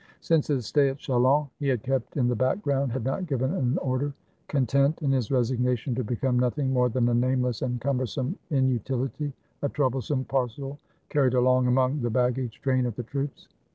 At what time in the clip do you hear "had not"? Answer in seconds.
2.91-3.27